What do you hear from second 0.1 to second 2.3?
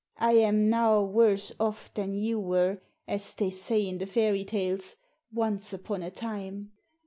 I am now worse off than